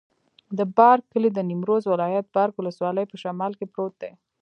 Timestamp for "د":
0.57-0.59, 1.33-1.39